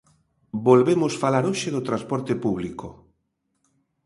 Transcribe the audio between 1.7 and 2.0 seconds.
do